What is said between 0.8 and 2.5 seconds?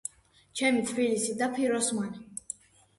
თბილისი და ფიროსმანი,